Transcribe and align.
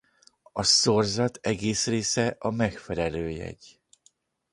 A 0.51 0.63
szorzat 0.63 1.37
egész 1.41 1.87
része 1.87 2.35
a 2.39 2.49
megfelelő 2.51 3.29
jegy. 3.29 3.79